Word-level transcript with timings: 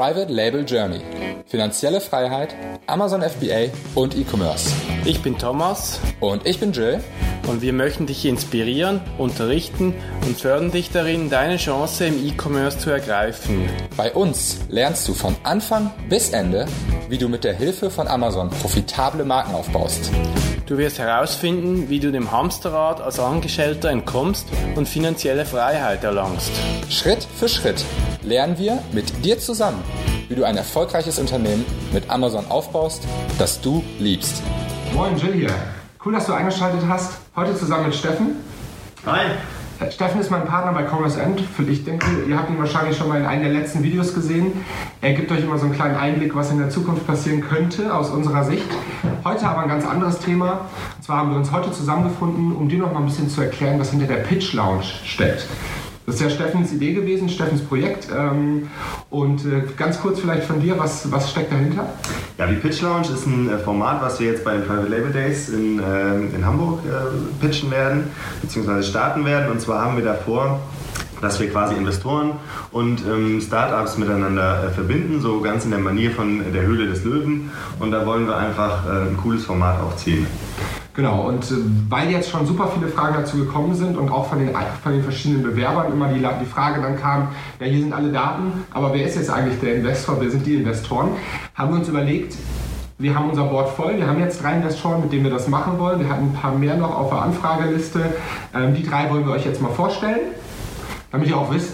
Private 0.00 0.32
Label 0.32 0.64
Journey. 0.64 1.02
Finanzielle 1.44 2.00
Freiheit, 2.00 2.54
Amazon 2.86 3.20
FBA 3.20 3.68
und 3.94 4.16
E-Commerce. 4.16 4.72
Ich 5.04 5.20
bin 5.20 5.36
Thomas. 5.36 6.00
Und 6.20 6.46
ich 6.46 6.58
bin 6.58 6.72
Jill. 6.72 7.00
Und 7.46 7.60
wir 7.60 7.74
möchten 7.74 8.06
dich 8.06 8.24
inspirieren, 8.24 9.02
unterrichten 9.18 9.92
und 10.26 10.40
fördern 10.40 10.70
dich 10.70 10.90
darin, 10.90 11.28
deine 11.28 11.58
Chance 11.58 12.06
im 12.06 12.26
E-Commerce 12.26 12.78
zu 12.78 12.88
ergreifen. 12.88 13.68
Bei 13.94 14.10
uns 14.14 14.60
lernst 14.70 15.06
du 15.06 15.12
von 15.12 15.36
Anfang 15.42 15.90
bis 16.08 16.30
Ende, 16.30 16.64
wie 17.10 17.18
du 17.18 17.28
mit 17.28 17.44
der 17.44 17.52
Hilfe 17.52 17.90
von 17.90 18.08
Amazon 18.08 18.48
profitable 18.48 19.26
Marken 19.26 19.54
aufbaust. 19.54 20.10
Du 20.64 20.78
wirst 20.78 20.98
herausfinden, 20.98 21.90
wie 21.90 22.00
du 22.00 22.10
dem 22.10 22.32
Hamsterrad 22.32 23.02
als 23.02 23.20
Angestellter 23.20 23.90
entkommst 23.90 24.48
und 24.76 24.88
finanzielle 24.88 25.44
Freiheit 25.44 26.04
erlangst. 26.04 26.52
Schritt 26.88 27.28
für 27.38 27.50
Schritt 27.50 27.84
lernen 28.22 28.58
wir 28.58 28.82
mit 28.92 29.24
dir 29.24 29.38
zusammen, 29.38 29.82
wie 30.28 30.34
du 30.34 30.44
ein 30.44 30.56
erfolgreiches 30.56 31.18
Unternehmen 31.18 31.64
mit 31.92 32.10
Amazon 32.10 32.44
aufbaust, 32.48 33.02
das 33.38 33.60
du 33.60 33.82
liebst. 33.98 34.42
Moin 34.94 35.16
Jill 35.16 35.32
hier. 35.32 35.50
Cool, 36.04 36.12
dass 36.12 36.26
du 36.26 36.32
eingeschaltet 36.32 36.80
hast. 36.88 37.12
Heute 37.36 37.56
zusammen 37.56 37.86
mit 37.86 37.94
Steffen. 37.94 38.36
Hi. 39.06 39.26
Äh, 39.80 39.90
Steffen 39.90 40.20
ist 40.20 40.30
mein 40.30 40.44
Partner 40.44 40.72
bei 40.72 40.84
Commerce 40.84 41.20
End. 41.20 41.42
Ich 41.68 41.84
denke, 41.84 42.06
ihr 42.28 42.36
habt 42.36 42.50
ihn 42.50 42.58
wahrscheinlich 42.58 42.96
schon 42.96 43.08
mal 43.08 43.20
in 43.20 43.26
einem 43.26 43.42
der 43.42 43.52
letzten 43.52 43.82
Videos 43.82 44.14
gesehen. 44.14 44.64
Er 45.00 45.12
gibt 45.14 45.30
euch 45.32 45.40
immer 45.40 45.58
so 45.58 45.66
einen 45.66 45.74
kleinen 45.74 45.96
Einblick, 45.96 46.34
was 46.34 46.50
in 46.50 46.58
der 46.58 46.70
Zukunft 46.70 47.06
passieren 47.06 47.42
könnte 47.42 47.94
aus 47.94 48.10
unserer 48.10 48.44
Sicht. 48.44 48.66
Heute 49.24 49.46
aber 49.46 49.62
ein 49.62 49.68
ganz 49.68 49.86
anderes 49.86 50.18
Thema. 50.18 50.68
Und 50.96 51.04
zwar 51.04 51.18
haben 51.18 51.30
wir 51.30 51.36
uns 51.36 51.52
heute 51.52 51.72
zusammengefunden, 51.72 52.54
um 52.54 52.68
dir 52.68 52.78
noch 52.78 52.92
mal 52.92 53.00
ein 53.00 53.06
bisschen 53.06 53.28
zu 53.28 53.40
erklären, 53.40 53.78
was 53.78 53.90
hinter 53.90 54.06
der 54.06 54.16
Pitch 54.16 54.52
Lounge 54.52 54.84
steckt. 55.04 55.46
Das 56.10 56.20
ist 56.20 56.22
ja 56.22 56.30
Steffens 56.30 56.72
Idee 56.72 56.92
gewesen, 56.92 57.28
Steffens 57.28 57.62
Projekt. 57.62 58.08
Ähm, 58.12 58.68
und 59.10 59.44
äh, 59.44 59.62
ganz 59.76 60.00
kurz 60.00 60.18
vielleicht 60.18 60.42
von 60.42 60.60
dir, 60.60 60.76
was, 60.76 61.08
was 61.12 61.30
steckt 61.30 61.52
dahinter? 61.52 61.86
Ja, 62.36 62.48
die 62.48 62.56
Pitch 62.56 62.82
Lounge 62.82 63.06
ist 63.14 63.26
ein 63.26 63.48
äh, 63.48 63.58
Format, 63.58 64.02
was 64.02 64.18
wir 64.18 64.26
jetzt 64.26 64.42
bei 64.42 64.54
den 64.54 64.66
Private 64.66 64.88
Label 64.88 65.12
Days 65.12 65.50
in, 65.50 65.78
ähm, 65.78 66.34
in 66.34 66.44
Hamburg 66.44 66.80
äh, 66.84 67.44
pitchen 67.46 67.70
werden, 67.70 68.10
beziehungsweise 68.42 68.82
starten 68.82 69.24
werden. 69.24 69.52
Und 69.52 69.60
zwar 69.60 69.84
haben 69.84 69.96
wir 69.96 70.04
davor 70.04 70.58
dass 71.20 71.38
wir 71.38 71.50
quasi 71.50 71.74
Investoren 71.74 72.32
und 72.72 73.02
ähm, 73.06 73.42
Startups 73.42 73.98
miteinander 73.98 74.64
äh, 74.64 74.70
verbinden, 74.70 75.20
so 75.20 75.42
ganz 75.42 75.66
in 75.66 75.70
der 75.70 75.78
Manier 75.78 76.12
von 76.12 76.50
der 76.50 76.62
Höhle 76.62 76.86
des 76.86 77.04
Löwen. 77.04 77.50
Und 77.78 77.90
da 77.90 78.06
wollen 78.06 78.26
wir 78.26 78.38
einfach 78.38 78.86
äh, 78.86 79.08
ein 79.10 79.18
cooles 79.18 79.44
Format 79.44 79.82
aufziehen. 79.82 80.26
Genau, 81.00 81.28
und 81.28 81.50
äh, 81.50 81.54
weil 81.88 82.10
jetzt 82.10 82.28
schon 82.28 82.44
super 82.44 82.68
viele 82.74 82.88
Fragen 82.88 83.14
dazu 83.14 83.38
gekommen 83.38 83.74
sind 83.74 83.96
und 83.96 84.10
auch 84.10 84.28
von 84.28 84.38
den, 84.38 84.50
von 84.82 84.92
den 84.92 85.02
verschiedenen 85.02 85.42
Bewerbern 85.42 85.90
immer 85.90 86.08
die, 86.08 86.18
die 86.18 86.44
Frage 86.44 86.82
dann 86.82 87.00
kam, 87.00 87.28
ja 87.58 87.64
hier 87.64 87.80
sind 87.80 87.94
alle 87.94 88.12
Daten, 88.12 88.52
aber 88.70 88.92
wer 88.92 89.06
ist 89.06 89.16
jetzt 89.16 89.30
eigentlich 89.30 89.58
der 89.60 89.76
Investor, 89.76 90.18
wer 90.20 90.30
sind 90.30 90.44
die 90.44 90.56
Investoren, 90.56 91.12
haben 91.54 91.72
wir 91.72 91.78
uns 91.78 91.88
überlegt, 91.88 92.36
wir 92.98 93.14
haben 93.14 93.30
unser 93.30 93.44
Board 93.44 93.70
voll, 93.70 93.96
wir 93.96 94.06
haben 94.06 94.20
jetzt 94.20 94.42
drei 94.42 94.56
Investoren, 94.56 95.00
mit 95.00 95.10
denen 95.10 95.24
wir 95.24 95.30
das 95.30 95.48
machen 95.48 95.78
wollen, 95.78 96.00
wir 96.00 96.08
hatten 96.10 96.24
ein 96.24 96.34
paar 96.34 96.54
mehr 96.54 96.76
noch 96.76 96.94
auf 96.94 97.08
der 97.08 97.22
Anfrageliste, 97.22 98.00
ähm, 98.54 98.74
die 98.74 98.82
drei 98.82 99.08
wollen 99.08 99.24
wir 99.24 99.32
euch 99.32 99.46
jetzt 99.46 99.62
mal 99.62 99.72
vorstellen 99.72 100.20
damit 101.10 101.28
ihr 101.28 101.36
auch 101.36 101.52
wisst, 101.52 101.72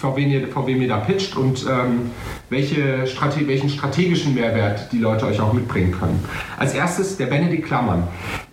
vor 0.00 0.16
wem 0.16 0.30
ihr, 0.30 0.48
vor 0.48 0.66
wem 0.66 0.80
ihr 0.80 0.88
da 0.88 0.98
pitcht 0.98 1.36
und 1.36 1.66
ähm, 1.68 2.10
welche 2.48 3.06
Strate 3.06 3.46
welchen 3.48 3.68
strategischen 3.68 4.34
Mehrwert 4.34 4.92
die 4.92 4.98
Leute 4.98 5.26
euch 5.26 5.40
auch 5.40 5.52
mitbringen 5.52 5.92
können. 5.98 6.24
Als 6.58 6.74
erstes 6.74 7.16
der 7.16 7.26
Benedikt 7.26 7.66
Klammern. 7.66 8.04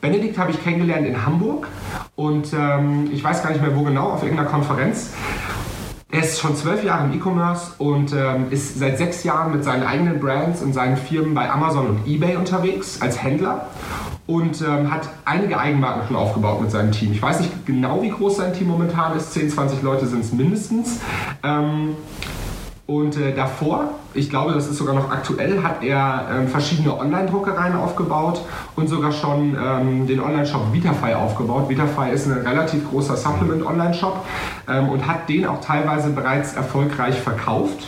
Benedikt 0.05 0.37
habe 0.37 0.51
ich 0.51 0.63
kennengelernt 0.63 1.07
in 1.07 1.25
Hamburg 1.25 1.67
und 2.15 2.53
ähm, 2.53 3.09
ich 3.11 3.23
weiß 3.23 3.41
gar 3.41 3.49
nicht 3.49 3.61
mehr 3.63 3.75
wo 3.75 3.81
genau, 3.81 4.11
auf 4.11 4.21
irgendeiner 4.21 4.47
Konferenz. 4.47 5.13
Er 6.11 6.19
ist 6.19 6.39
schon 6.39 6.55
zwölf 6.55 6.83
Jahre 6.83 7.05
im 7.05 7.19
E-Commerce 7.19 7.73
und 7.79 8.13
ähm, 8.13 8.51
ist 8.51 8.77
seit 8.77 8.99
sechs 8.99 9.23
Jahren 9.23 9.51
mit 9.51 9.63
seinen 9.63 9.81
eigenen 9.81 10.19
Brands 10.19 10.61
und 10.61 10.73
seinen 10.73 10.95
Firmen 10.95 11.33
bei 11.33 11.49
Amazon 11.49 11.87
und 11.87 12.07
eBay 12.07 12.35
unterwegs 12.35 13.01
als 13.01 13.23
Händler 13.23 13.65
und 14.27 14.61
ähm, 14.61 14.91
hat 14.91 15.09
einige 15.25 15.59
Eigenmarken 15.59 16.07
schon 16.07 16.17
aufgebaut 16.17 16.61
mit 16.61 16.69
seinem 16.69 16.91
Team. 16.91 17.11
Ich 17.11 17.21
weiß 17.23 17.39
nicht 17.39 17.65
genau, 17.65 18.03
wie 18.03 18.11
groß 18.11 18.37
sein 18.37 18.53
Team 18.53 18.67
momentan 18.67 19.17
ist. 19.17 19.33
10, 19.33 19.49
20 19.49 19.81
Leute 19.81 20.05
sind 20.05 20.23
es 20.23 20.31
mindestens. 20.31 20.99
Ähm, 21.41 21.95
und 22.87 23.17
äh, 23.17 23.33
davor, 23.33 23.89
ich 24.13 24.29
glaube, 24.29 24.53
das 24.53 24.67
ist 24.67 24.77
sogar 24.77 24.93
noch 24.93 25.09
aktuell, 25.09 25.63
hat 25.63 25.83
er 25.83 26.27
ähm, 26.31 26.47
verschiedene 26.47 26.95
Online-Druckereien 26.95 27.75
aufgebaut 27.75 28.41
und 28.75 28.87
sogar 28.87 29.11
schon 29.11 29.57
ähm, 29.59 30.05
den 30.05 30.19
Online-Shop 30.19 30.71
Vitafy 30.71 31.15
aufgebaut. 31.15 31.67
Vitafy 31.67 32.11
ist 32.11 32.27
ein 32.27 32.45
relativ 32.45 32.87
großer 32.87 33.17
Supplement-Online-Shop 33.17 34.23
ähm, 34.69 34.89
und 34.89 35.07
hat 35.07 35.27
den 35.27 35.47
auch 35.47 35.61
teilweise 35.61 36.11
bereits 36.11 36.53
erfolgreich 36.53 37.15
verkauft. 37.15 37.83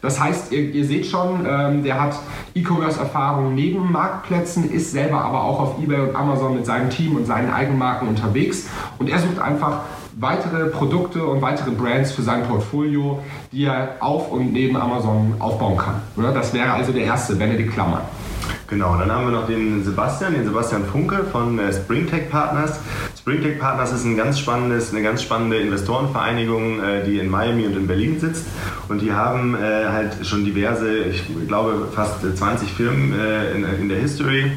Das 0.00 0.20
heißt, 0.20 0.52
ihr, 0.52 0.60
ihr 0.72 0.84
seht 0.84 1.06
schon, 1.06 1.44
ähm, 1.44 1.82
der 1.82 2.00
hat 2.00 2.16
E-Commerce-Erfahrung 2.54 3.52
neben 3.52 3.90
Marktplätzen, 3.90 4.70
ist 4.70 4.92
selber 4.92 5.24
aber 5.24 5.42
auch 5.42 5.58
auf 5.58 5.82
eBay 5.82 6.08
und 6.08 6.14
Amazon 6.14 6.54
mit 6.54 6.66
seinem 6.66 6.90
Team 6.90 7.16
und 7.16 7.26
seinen 7.26 7.52
Eigenmarken 7.52 8.06
unterwegs 8.06 8.68
und 8.98 9.08
er 9.08 9.18
sucht 9.18 9.40
einfach 9.40 9.80
weitere 10.18 10.66
Produkte 10.66 11.24
und 11.24 11.42
weitere 11.42 11.70
Brands 11.70 12.12
für 12.12 12.22
sein 12.22 12.44
Portfolio, 12.44 13.22
die 13.52 13.64
er 13.64 13.96
auf 14.00 14.30
und 14.32 14.52
neben 14.52 14.76
Amazon 14.76 15.34
aufbauen 15.38 15.76
kann. 15.76 16.00
Das 16.34 16.54
wäre 16.54 16.72
also 16.72 16.92
der 16.92 17.04
erste, 17.04 17.36
Benedikt 17.36 17.72
Klammer. 17.74 18.02
Genau, 18.68 18.96
dann 18.96 19.12
haben 19.12 19.26
wir 19.26 19.32
noch 19.32 19.46
den 19.46 19.84
Sebastian, 19.84 20.34
den 20.34 20.44
Sebastian 20.44 20.84
Funke 20.86 21.24
von 21.30 21.58
äh, 21.58 21.72
Springtech 21.72 22.30
Partners. 22.30 22.80
Springtech 23.16 23.60
Partners 23.60 23.92
ist 23.92 24.04
ein 24.04 24.16
ganz 24.16 24.40
spannendes, 24.40 24.92
eine 24.92 25.02
ganz 25.02 25.22
spannende 25.22 25.58
Investorenvereinigung, 25.58 26.82
äh, 26.82 27.04
die 27.04 27.18
in 27.18 27.28
Miami 27.28 27.66
und 27.66 27.76
in 27.76 27.86
Berlin 27.86 28.18
sitzt. 28.18 28.44
Und 28.88 29.02
die 29.02 29.12
haben 29.12 29.54
äh, 29.54 29.86
halt 29.88 30.26
schon 30.26 30.44
diverse, 30.44 30.98
ich 30.98 31.24
glaube 31.46 31.88
fast 31.92 32.22
20 32.22 32.72
Firmen 32.72 33.14
in 33.80 33.88
der 33.88 33.98
History 33.98 34.50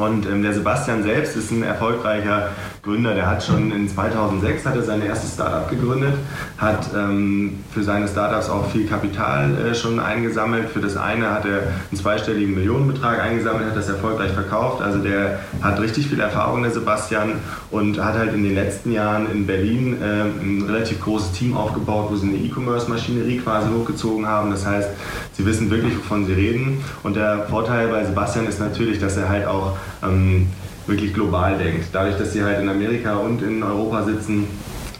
und 0.00 0.24
ähm, 0.24 0.42
der 0.42 0.54
Sebastian 0.54 1.02
selbst 1.02 1.36
ist 1.36 1.50
ein 1.50 1.62
erfolgreicher 1.62 2.52
Gründer. 2.82 3.14
Der 3.14 3.26
hat 3.26 3.42
schon 3.42 3.72
in 3.72 3.88
2006 3.88 4.64
hat 4.64 4.76
er 4.76 4.82
sein 4.82 5.02
erstes 5.02 5.34
Startup 5.34 5.68
gegründet, 5.68 6.14
hat 6.56 6.90
ähm, 6.96 7.58
für 7.72 7.82
seine 7.82 8.08
Startups 8.08 8.48
auch 8.48 8.70
viel 8.70 8.86
Kapital 8.86 9.50
äh, 9.56 9.74
schon 9.74 10.00
eingesammelt. 10.00 10.70
Für 10.70 10.80
das 10.80 10.96
eine 10.96 11.30
hat 11.30 11.44
er 11.44 11.58
einen 11.60 11.96
zweistelligen 11.96 12.54
Millionenbetrag 12.54 13.20
eingesammelt, 13.20 13.66
hat 13.66 13.76
das 13.76 13.88
erfolgreich 13.88 14.32
verkauft. 14.32 14.80
Also 14.82 14.98
der 14.98 15.40
hat 15.60 15.78
richtig 15.78 16.06
viel 16.08 16.20
Erfahrung, 16.20 16.62
der 16.62 16.72
Sebastian, 16.72 17.32
und 17.70 18.02
hat 18.02 18.14
halt 18.14 18.32
in 18.34 18.42
den 18.42 18.54
letzten 18.54 18.92
Jahren 18.92 19.30
in 19.30 19.46
Berlin 19.46 19.98
äh, 20.00 20.22
ein 20.22 20.64
relativ 20.66 21.00
großes 21.00 21.32
Team 21.32 21.56
aufgebaut, 21.56 22.08
wo 22.10 22.16
sie 22.16 22.28
eine 22.28 22.38
E-Commerce-Maschinerie 22.38 23.38
quasi 23.38 23.68
hochgezogen 23.68 24.26
haben. 24.26 24.50
Das 24.50 24.64
heißt, 24.64 24.88
sie 25.34 25.44
wissen 25.44 25.70
wirklich, 25.70 25.96
wovon 25.98 26.24
sie 26.24 26.32
reden. 26.32 26.82
Und 27.02 27.16
der 27.16 27.46
Vorteil 27.48 27.88
bei 27.88 28.04
Sebastian 28.04 28.46
ist 28.46 28.58
natürlich, 28.58 28.98
dass 28.98 29.18
er 29.18 29.28
halt 29.28 29.46
auch 29.46 29.76
ähm, 30.02 30.48
wirklich 30.86 31.14
global 31.14 31.58
denkt. 31.58 31.86
Dadurch, 31.92 32.16
dass 32.16 32.32
sie 32.32 32.42
halt 32.42 32.60
in 32.60 32.68
Amerika 32.68 33.16
und 33.16 33.42
in 33.42 33.62
Europa 33.62 34.04
sitzen, 34.04 34.46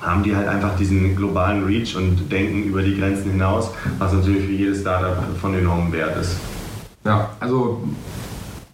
haben 0.01 0.23
die 0.23 0.35
halt 0.35 0.49
einfach 0.49 0.77
diesen 0.77 1.15
globalen 1.15 1.65
Reach 1.65 1.95
und 1.97 2.31
denken 2.33 2.65
über 2.65 2.83
die 2.83 2.97
Grenzen 2.97 3.33
hinaus, 3.33 3.71
was 3.99 4.13
natürlich 4.13 4.47
für 4.47 4.53
jedes 4.53 4.81
Startup 4.81 5.17
von 5.41 5.55
enormem 5.55 5.93
Wert 5.93 6.17
ist. 6.17 6.37
Ja, 7.05 7.31
also 7.41 7.83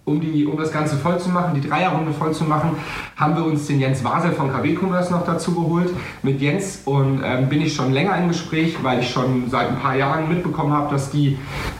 um, 0.06 0.20
die, 0.20 0.46
um 0.46 0.56
das 0.56 0.70
Ganze 0.70 0.96
voll 0.96 1.18
zu 1.18 1.30
machen, 1.30 1.60
die 1.60 1.68
Dreierrunde 1.68 2.12
voll 2.12 2.32
zu 2.32 2.44
machen, 2.44 2.76
haben 3.16 3.34
wir 3.34 3.44
uns 3.44 3.66
den 3.66 3.80
Jens 3.80 4.04
Wasel 4.04 4.30
von 4.30 4.52
KW 4.52 4.76
Commerce 4.76 5.12
noch 5.12 5.26
dazu 5.26 5.52
geholt. 5.52 5.90
Mit 6.22 6.40
Jens 6.40 6.82
und 6.84 7.22
ähm, 7.24 7.48
bin 7.48 7.60
ich 7.60 7.74
schon 7.74 7.92
länger 7.92 8.16
im 8.16 8.28
Gespräch, 8.28 8.76
weil 8.82 9.00
ich 9.00 9.10
schon 9.10 9.50
seit 9.50 9.68
ein 9.68 9.80
paar 9.80 9.96
Jahren 9.96 10.28
mitbekommen 10.28 10.72
habe, 10.72 10.92
dass 10.92 11.10
die 11.10 11.36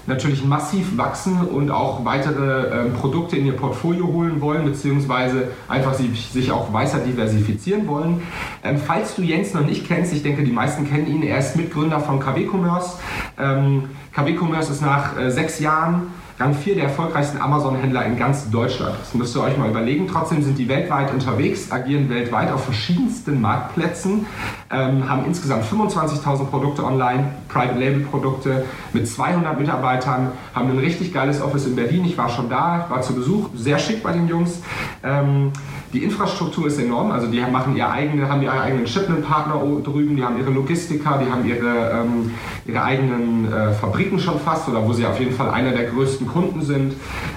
natürlich 0.09 0.45
massiv 0.45 0.99
wachsen 0.99 1.41
und 1.41 1.71
auch 1.71 2.05
weitere 2.05 2.87
ähm, 2.87 2.95
Produkte 2.95 3.37
in 3.37 3.47
ihr 3.47 3.57
Portfolio 3.57 4.09
holen 4.09 4.41
wollen, 4.41 4.65
beziehungsweise 4.65 5.53
einfach 5.69 5.95
sie, 5.95 6.11
sich 6.33 6.51
auch 6.51 6.73
weiter 6.73 6.99
diversifizieren 6.99 7.87
wollen. 7.87 8.23
Ähm, 8.65 8.77
falls 8.77 9.15
du 9.15 9.23
Jens 9.23 9.55
noch 9.55 9.65
nicht 9.65 9.87
kennst, 9.87 10.13
ich 10.13 10.25
denke, 10.25 10.43
die 10.43 10.53
meisten 10.53 10.89
kennen 10.89 11.07
ihn, 11.07 11.23
er 11.23 11.39
ist 11.39 11.55
Mitgründer 11.55 12.01
von 12.01 12.19
KW 12.19 12.45
Commerce. 12.45 12.99
Ähm, 13.39 13.85
KW 14.13 14.37
Commerce 14.37 14.73
ist 14.73 14.83
nach 14.83 15.17
äh, 15.17 15.31
sechs 15.31 15.61
Jahren 15.61 16.09
Rang 16.39 16.53
4 16.53 16.75
der 16.75 16.85
erfolgreichsten 16.85 17.41
Amazon-Händler 17.41 18.05
in 18.05 18.19
ganz 18.19 18.51
Deutschland. 18.51 18.95
Das 19.01 19.15
müsst 19.15 19.35
ihr 19.35 19.43
euch 19.43 19.57
mal 19.57 19.71
überlegen. 19.71 20.07
Trotzdem 20.07 20.43
sind 20.43 20.59
die 20.59 20.69
weltweit 20.69 21.11
unterwegs, 21.11 21.73
agieren 21.73 22.11
weltweit 22.11 22.53
auf 22.53 22.63
verschiedensten 22.63 23.41
Marktplätzen, 23.41 24.27
ähm, 24.71 25.09
haben 25.09 25.25
insgesamt 25.25 25.65
25.000 25.65 26.45
Produkte 26.51 26.85
online, 26.85 27.25
Private 27.49 27.79
Label 27.79 28.01
Produkte 28.01 28.67
mit 28.93 29.09
200 29.09 29.59
Mitarbeitern, 29.59 30.33
haben 30.55 30.71
ein 30.71 30.79
richtig 30.79 31.15
geiles 31.15 31.41
Office 31.41 31.67
in 31.67 31.75
Berlin. 31.75 32.05
Ich 32.05 32.19
war 32.19 32.29
schon 32.29 32.51
da, 32.51 32.85
war 32.91 33.01
zu 33.01 33.15
Besuch, 33.15 33.49
sehr 33.55 33.79
schick 33.79 34.03
bei 34.03 34.13
den 34.13 34.29
Jungs. 34.29 34.61
Ähm, 35.03 35.53
die 35.97 36.05
Infrastruktur 36.05 36.67
ist 36.67 36.79
enorm, 36.79 37.11
also 37.11 37.27
die 37.27 37.41
machen 37.41 37.75
ihr 37.75 37.91
eigene, 37.91 38.29
haben 38.29 38.43
ihre 38.43 38.61
eigenen 38.61 38.87
Shipment-Partner 38.87 39.55
drüben, 39.83 40.15
die 40.15 40.23
haben 40.23 40.37
ihre 40.39 40.51
Logistiker, 40.51 41.19
die 41.25 41.31
haben 41.31 41.49
ihre, 41.49 41.91
ähm, 41.91 42.33
ihre 42.67 42.83
eigenen 42.83 43.51
äh, 43.51 43.73
Fabriken 43.73 44.19
schon 44.19 44.39
fast 44.39 44.69
oder 44.69 44.87
wo 44.87 44.93
sie 44.93 45.07
auf 45.07 45.19
jeden 45.19 45.33
Fall 45.33 45.49
einer 45.49 45.71
der 45.71 45.85
größten 45.85 46.27
Kunden 46.27 46.61
sind. 46.61 46.93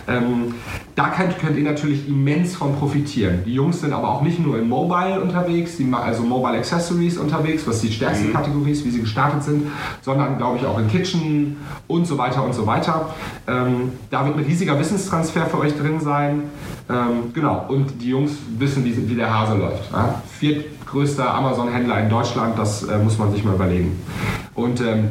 Ähm, 0.09 0.55
da 0.95 1.09
könnt, 1.09 1.39
könnt 1.39 1.57
ihr 1.57 1.63
natürlich 1.63 2.07
immens 2.07 2.55
von 2.55 2.75
profitieren. 2.75 3.43
Die 3.45 3.53
Jungs 3.53 3.79
sind 3.79 3.93
aber 3.93 4.09
auch 4.09 4.21
nicht 4.21 4.39
nur 4.39 4.57
in 4.57 4.67
Mobile 4.67 5.21
unterwegs, 5.21 5.77
die, 5.77 5.89
also 5.93 6.23
Mobile 6.23 6.57
Accessories 6.57 7.17
unterwegs, 7.17 7.65
was 7.65 7.79
die 7.79 7.91
stärkste 7.91 8.27
mhm. 8.27 8.33
Kategorie 8.33 8.71
ist, 8.71 8.85
wie 8.85 8.89
sie 8.89 9.01
gestartet 9.01 9.43
sind, 9.43 9.67
sondern 10.01 10.37
glaube 10.37 10.57
ich 10.57 10.65
auch 10.65 10.77
in 10.77 10.87
Kitchen 10.89 11.57
und 11.87 12.05
so 12.05 12.17
weiter 12.17 12.43
und 12.43 12.53
so 12.53 12.67
weiter. 12.67 13.13
Ähm, 13.47 13.93
da 14.09 14.25
wird 14.25 14.37
ein 14.37 14.43
riesiger 14.43 14.77
Wissenstransfer 14.77 15.45
für 15.45 15.59
euch 15.59 15.77
drin 15.77 15.99
sein. 16.01 16.43
Ähm, 16.89 17.33
genau, 17.33 17.65
und 17.69 18.01
die 18.01 18.09
Jungs 18.09 18.31
wissen, 18.57 18.83
wie, 18.83 19.09
wie 19.09 19.15
der 19.15 19.33
Hase 19.33 19.55
läuft. 19.57 19.91
Ja? 19.93 20.21
Viertgrößter 20.39 21.33
Amazon-Händler 21.33 22.01
in 22.01 22.09
Deutschland, 22.09 22.57
das 22.57 22.83
äh, 22.83 22.97
muss 22.97 23.17
man 23.17 23.31
sich 23.31 23.43
mal 23.43 23.55
überlegen. 23.55 23.99
Und 24.55 24.81
ähm, 24.81 25.09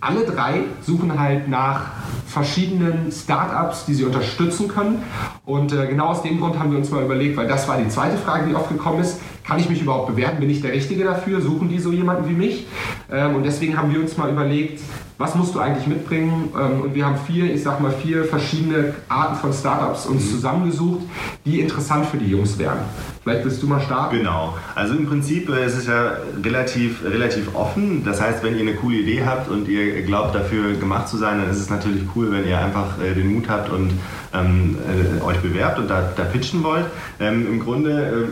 alle 0.00 0.24
drei 0.24 0.62
suchen 0.82 1.18
halt 1.18 1.48
nach 1.48 1.86
verschiedenen 2.26 3.10
Startups, 3.12 3.84
die 3.86 3.94
sie 3.94 4.04
unterstützen 4.04 4.68
können. 4.68 5.02
Und 5.44 5.72
äh, 5.72 5.86
genau 5.86 6.06
aus 6.06 6.22
dem 6.22 6.40
Grund 6.40 6.58
haben 6.58 6.70
wir 6.70 6.78
uns 6.78 6.90
mal 6.90 7.04
überlegt, 7.04 7.36
weil 7.36 7.48
das 7.48 7.68
war 7.68 7.76
die 7.76 7.88
zweite 7.88 8.16
Frage, 8.16 8.48
die 8.48 8.54
oft 8.54 8.68
gekommen 8.68 9.00
ist, 9.00 9.20
kann 9.44 9.58
ich 9.58 9.68
mich 9.68 9.82
überhaupt 9.82 10.06
bewerben? 10.06 10.38
Bin 10.38 10.48
ich 10.48 10.60
der 10.60 10.72
Richtige 10.72 11.04
dafür? 11.04 11.40
Suchen 11.40 11.68
die 11.68 11.78
so 11.78 11.92
jemanden 11.92 12.28
wie 12.28 12.34
mich? 12.34 12.66
Ähm, 13.10 13.34
und 13.34 13.42
deswegen 13.42 13.76
haben 13.76 13.92
wir 13.92 14.00
uns 14.00 14.16
mal 14.16 14.30
überlegt, 14.30 14.80
was 15.18 15.34
musst 15.34 15.54
du 15.54 15.60
eigentlich 15.60 15.86
mitbringen? 15.86 16.50
Ähm, 16.58 16.82
und 16.82 16.94
wir 16.94 17.04
haben 17.04 17.16
vier, 17.26 17.52
ich 17.52 17.62
sag 17.62 17.80
mal, 17.80 17.90
vier 17.90 18.24
verschiedene 18.24 18.94
Arten 19.08 19.36
von 19.36 19.52
Startups 19.52 20.06
uns 20.06 20.24
mhm. 20.24 20.30
zusammengesucht, 20.30 21.00
die 21.44 21.60
interessant 21.60 22.06
für 22.06 22.16
die 22.16 22.30
Jungs 22.30 22.58
wären. 22.58 22.78
Vielleicht 23.22 23.44
willst 23.44 23.62
du 23.62 23.66
mal 23.66 23.80
starten? 23.82 24.16
Genau. 24.16 24.56
Also 24.74 24.94
im 24.94 25.06
Prinzip 25.06 25.50
äh, 25.50 25.66
ist 25.66 25.76
es 25.76 25.86
ja 25.86 26.16
relativ, 26.42 27.04
relativ 27.04 27.54
offen. 27.54 28.02
Das 28.02 28.18
heißt, 28.18 28.42
wenn 28.42 28.54
ihr 28.54 28.62
eine 28.62 28.74
coole 28.74 28.96
Idee 28.96 29.24
habt 29.26 29.50
und 29.50 29.68
ihr 29.68 30.02
glaubt, 30.02 30.34
dafür 30.34 30.72
gemacht 30.72 31.06
zu 31.06 31.18
sein, 31.18 31.38
dann 31.38 31.50
ist 31.50 31.58
es 31.58 31.68
natürlich 31.68 32.04
cool, 32.16 32.32
wenn 32.32 32.48
ihr 32.48 32.58
einfach 32.58 32.98
äh, 32.98 33.12
den 33.14 33.34
Mut 33.34 33.50
habt 33.50 33.68
und 33.68 33.92
ähm, 34.32 34.78
äh, 34.88 35.22
euch 35.22 35.38
bewerbt 35.40 35.78
und 35.78 35.88
da, 35.88 36.10
da 36.16 36.24
pitchen 36.24 36.62
wollt. 36.62 36.86
Ähm, 37.18 37.46
Im 37.46 37.60
Grunde 37.60 38.28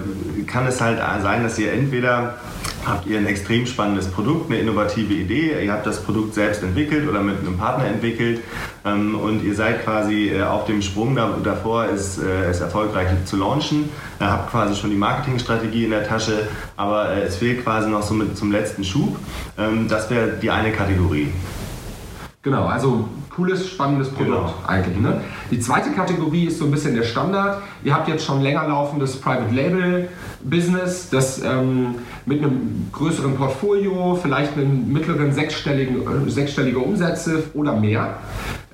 kann 0.46 0.67
es 0.67 0.81
halt 0.81 1.00
sein, 1.23 1.43
dass 1.43 1.58
ihr 1.58 1.73
entweder 1.73 2.37
habt 2.88 3.06
ihr 3.06 3.19
ein 3.19 3.26
extrem 3.26 3.67
spannendes 3.67 4.08
Produkt, 4.08 4.50
eine 4.50 4.61
innovative 4.61 5.12
Idee, 5.14 5.64
ihr 5.64 5.73
habt 5.73 5.87
das 5.87 6.02
Produkt 6.02 6.35
selbst 6.35 6.62
entwickelt 6.62 7.08
oder 7.08 7.20
mit 7.20 7.38
einem 7.38 7.56
Partner 7.56 7.87
entwickelt 7.87 8.40
ähm, 8.85 9.19
und 9.19 9.44
ihr 9.44 9.55
seid 9.55 9.85
quasi 9.85 10.31
äh, 10.31 10.43
auf 10.43 10.64
dem 10.64 10.82
Sprung 10.82 11.14
da, 11.14 11.37
davor, 11.43 11.87
es, 11.87 12.19
äh, 12.19 12.44
es 12.50 12.61
erfolgreich 12.61 13.08
zu 13.25 13.37
launchen, 13.37 13.90
äh, 14.20 14.25
habt 14.25 14.50
quasi 14.50 14.75
schon 14.75 14.90
die 14.90 14.96
Marketingstrategie 14.96 15.85
in 15.85 15.90
der 15.90 16.06
Tasche, 16.06 16.49
aber 16.76 17.12
äh, 17.12 17.23
es 17.23 17.37
fehlt 17.37 17.62
quasi 17.62 17.88
noch 17.90 18.02
so 18.02 18.14
mit 18.14 18.37
zum 18.37 18.50
letzten 18.50 18.85
Schub. 18.85 19.19
Ähm, 19.56 19.88
das 19.88 20.11
wäre 20.11 20.32
die 20.41 20.50
eine 20.50 20.73
Kategorie. 20.73 21.29
Genau, 22.43 22.67
also 22.67 23.08
cooles, 23.38 23.69
spannendes 23.69 24.08
Produkt 24.08 24.29
genau. 24.31 24.55
eigentlich. 24.67 24.99
Ne? 24.99 25.20
Die 25.50 25.61
zweite 25.61 25.90
Kategorie 25.93 26.46
ist 26.46 26.58
so 26.58 26.64
ein 26.64 26.73
bisschen 26.73 26.96
der 26.96 27.05
Standard. 27.05 27.62
Ihr 27.85 27.94
habt 27.94 28.08
jetzt 28.08 28.25
schon 28.25 28.43
länger 28.43 28.67
laufendes 28.67 29.17
Private 29.17 29.55
Label 29.55 30.08
Business, 30.43 31.08
das 31.08 31.40
ähm, 31.43 31.94
mit 32.26 32.43
einem 32.43 32.88
größeren 32.93 33.37
Portfolio, 33.37 34.19
vielleicht 34.20 34.56
einen 34.56 34.93
mittleren 34.93 35.32
sechsstelligen, 35.32 36.26
äh, 36.26 36.31
sechsstellige 36.31 36.79
Umsätze 36.81 37.44
oder 37.55 37.75
mehr. 37.76 38.19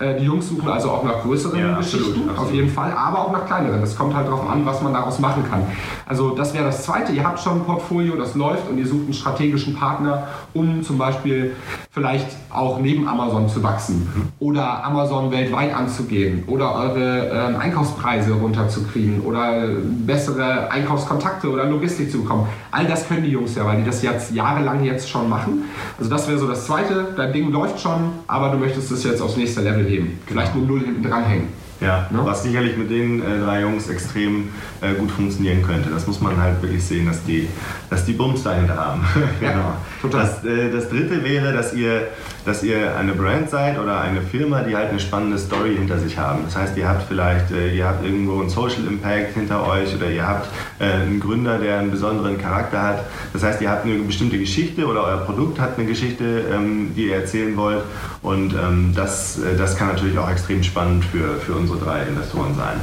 Äh, 0.01 0.19
die 0.19 0.25
Jungs 0.25 0.49
suchen 0.49 0.69
also 0.69 0.91
auch 0.91 1.05
nach 1.05 1.23
größeren 1.23 1.59
ja, 1.59 1.77
Geschichten, 1.77 2.07
absolut, 2.07 2.31
absolut. 2.31 2.39
auf 2.39 2.53
jeden 2.53 2.69
Fall, 2.69 2.93
aber 2.93 3.21
auch 3.21 3.33
nach 3.33 3.47
kleineren. 3.47 3.81
Das 3.81 3.97
kommt 3.97 4.15
halt 4.15 4.27
darauf 4.27 4.49
an, 4.51 4.67
was 4.67 4.83
man 4.83 4.93
daraus 4.93 5.21
machen 5.21 5.45
kann. 5.49 5.63
Also 6.05 6.31
das 6.31 6.53
wäre 6.53 6.65
das 6.65 6.83
Zweite. 6.83 7.13
Ihr 7.13 7.25
habt 7.25 7.39
schon 7.39 7.61
ein 7.61 7.65
Portfolio, 7.65 8.17
das 8.17 8.35
läuft 8.35 8.69
und 8.69 8.79
ihr 8.79 8.87
sucht 8.87 9.05
einen 9.05 9.13
strategischen 9.13 9.75
Partner, 9.75 10.27
um 10.53 10.83
zum 10.83 10.99
Beispiel 10.99 11.55
vielleicht 11.93 12.27
auch 12.51 12.81
neben 12.81 13.07
Amazon 13.07 13.49
zu 13.49 13.63
wachsen 13.63 14.33
oder 14.41 14.85
Amazon 14.85 15.31
weltweit 15.31 15.73
anzugehen 15.73 16.43
oder 16.49 16.75
eure 16.75 17.29
äh, 17.29 17.57
Einkaufspreise 17.57 18.33
runterzukriegen 18.33 19.21
oder 19.21 19.69
bessere 20.05 20.71
Einkaufskontakte 20.73 21.49
oder 21.49 21.67
Logistik 21.67 22.11
zu 22.11 22.23
bekommen. 22.23 22.49
All 22.73 22.85
das 22.87 23.07
können 23.07 23.23
die 23.23 23.31
Jungs 23.31 23.55
ja, 23.55 23.65
weil 23.65 23.77
die 23.77 23.85
das 23.85 24.03
jetzt 24.03 24.33
jahrelang 24.35 24.83
jetzt 24.83 25.09
schon 25.09 25.29
machen. 25.29 25.65
Also 25.99 26.11
das 26.11 26.27
wäre 26.27 26.39
so 26.39 26.49
das 26.49 26.67
Zweite. 26.67 27.15
Dein 27.17 27.33
Ding 27.33 27.53
läuft 27.53 27.81
schon, 27.81 28.11
aber 28.27 28.49
du 28.49 28.59
möchtest 28.59 28.91
es 28.91 29.05
jetzt 29.05 29.23
aufs 29.23 29.37
nächste 29.37 29.61
Level 29.61 29.84
heben. 29.85 30.19
Vielleicht 30.27 30.55
mit 30.55 30.67
Null 30.67 30.81
hinten 30.81 31.03
dranhängen. 31.03 31.49
Ja, 31.81 32.09
ne? 32.11 32.21
was 32.23 32.43
sicherlich 32.43 32.77
mit 32.77 32.91
den 32.91 33.21
äh, 33.21 33.41
drei 33.41 33.63
Jungs 33.63 33.89
extrem 33.89 34.51
äh, 34.81 34.95
gut 34.95 35.11
funktionieren 35.11 35.63
könnte. 35.63 35.91
Das 35.91 36.07
muss 36.07 36.21
man 36.21 36.41
halt 36.41 36.63
wirklich 36.63 36.83
sehen, 36.83 37.07
dass 37.07 37.23
die, 37.25 37.49
dass 37.91 38.05
die 38.05 38.13
Bums 38.13 38.43
dahinter 38.43 38.77
haben. 38.77 39.05
genau. 39.41 39.53
Ja. 39.53 40.09
Das, 40.11 40.45
äh, 40.45 40.71
das 40.71 40.89
dritte 40.89 41.23
wäre, 41.25 41.53
dass 41.53 41.75
ihr, 41.75 42.09
dass 42.45 42.63
ihr 42.63 42.97
eine 42.97 43.13
Brand 43.13 43.51
seid 43.51 43.79
oder 43.79 44.01
eine 44.01 44.21
Firma, 44.21 44.63
die 44.63 44.77
halt 44.77 44.91
eine 44.91 45.01
spannende 45.01 45.39
Story 45.39 45.77
hinter 45.77 45.99
sich 45.99 46.19
haben. 46.19 46.41
Das 46.45 46.57
heißt, 46.57 46.77
ihr 46.77 46.89
habt 46.89 47.05
vielleicht, 47.09 47.51
äh, 47.51 47.75
ihr 47.75 47.87
habt 47.87 48.05
irgendwo 48.05 48.41
einen 48.41 48.51
Social 48.51 48.87
Impact 48.87 49.35
hinter 49.35 49.67
euch 49.67 49.95
oder 49.95 50.11
ihr 50.11 50.27
habt 50.27 50.49
äh, 50.79 50.85
einen 50.85 51.21
Gründer, 51.21 51.59
der 51.59 51.79
einen 51.79 51.91
besonderen 51.91 52.39
Charakter 52.39 52.83
hat. 52.83 53.05
Das 53.33 53.43
heißt, 53.43 53.61
ihr 53.63 53.71
habt 53.71 53.87
eine 53.87 53.97
bestimmte 53.99 54.39
Geschichte 54.39 54.87
oder 54.87 55.05
euer 55.05 55.19
Produkt 55.19 55.59
hat 55.59 55.79
eine 55.79 55.87
Geschichte, 55.87 56.45
ähm, 56.53 56.93
die 56.95 57.09
ihr 57.09 57.17
erzählen 57.17 57.57
wollt. 57.57 57.83
Und 58.23 58.55
ähm, 58.55 58.93
das, 58.95 59.39
äh, 59.39 59.57
das 59.57 59.77
kann 59.77 59.89
natürlich 59.89 60.19
auch 60.19 60.31
extrem 60.31 60.63
spannend 60.63 61.05
für, 61.05 61.37
für 61.37 61.55
unsere 61.55 61.79
drei 61.79 62.03
Investoren 62.03 62.55
sein. 62.55 62.81